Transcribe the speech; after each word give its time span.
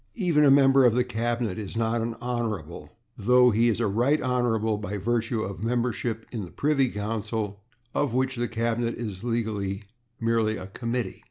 Even 0.15 0.43
a 0.43 0.49
member 0.49 0.83
of 0.83 0.95
the 0.95 1.03
cabinet 1.03 1.59
is 1.59 1.77
not 1.77 2.01
an 2.01 2.15
/Hon./, 2.15 2.89
though 3.19 3.51
he 3.51 3.69
is 3.69 3.79
a 3.79 3.83
/Right 3.83 4.19
Hon./ 4.19 4.77
by 4.81 4.97
virtue 4.97 5.43
of 5.43 5.63
membership 5.63 6.25
in 6.31 6.43
the 6.43 6.49
Privy 6.49 6.89
Council, 6.89 7.59
of 7.93 8.11
which 8.15 8.35
the 8.35 8.47
Cabinet 8.47 8.95
is 8.95 9.23
legally 9.23 9.83
merely 10.19 10.57
a 10.57 10.65
committee. 10.65 11.19